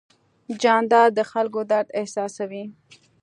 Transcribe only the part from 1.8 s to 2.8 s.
احساسوي.